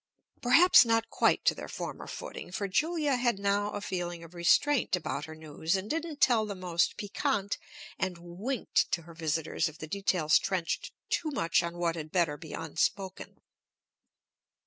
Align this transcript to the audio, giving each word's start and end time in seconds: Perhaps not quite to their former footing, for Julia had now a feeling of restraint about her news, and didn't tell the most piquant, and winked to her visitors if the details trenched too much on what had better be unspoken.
Perhaps 0.41 0.83
not 0.83 1.11
quite 1.11 1.45
to 1.45 1.53
their 1.53 1.67
former 1.67 2.07
footing, 2.07 2.51
for 2.51 2.67
Julia 2.67 3.17
had 3.17 3.37
now 3.37 3.69
a 3.69 3.81
feeling 3.81 4.23
of 4.23 4.33
restraint 4.33 4.95
about 4.95 5.25
her 5.25 5.35
news, 5.35 5.75
and 5.75 5.87
didn't 5.87 6.19
tell 6.19 6.47
the 6.47 6.55
most 6.55 6.97
piquant, 6.97 7.59
and 7.99 8.17
winked 8.17 8.91
to 8.93 9.03
her 9.03 9.13
visitors 9.13 9.69
if 9.69 9.77
the 9.77 9.85
details 9.85 10.39
trenched 10.39 10.91
too 11.11 11.29
much 11.29 11.61
on 11.61 11.77
what 11.77 11.95
had 11.95 12.09
better 12.11 12.35
be 12.35 12.51
unspoken. 12.51 13.41